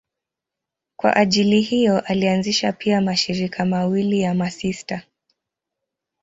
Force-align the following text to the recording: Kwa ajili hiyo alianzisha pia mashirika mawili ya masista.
Kwa 0.95 1.15
ajili 1.15 1.61
hiyo 1.61 1.99
alianzisha 1.99 2.71
pia 2.71 3.01
mashirika 3.01 3.65
mawili 3.65 4.19
ya 4.21 4.33
masista. 4.33 5.03